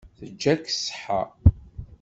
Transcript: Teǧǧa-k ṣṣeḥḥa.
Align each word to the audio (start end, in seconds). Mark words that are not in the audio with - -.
Teǧǧa-k 0.17 0.65
ṣṣeḥḥa. 0.75 1.21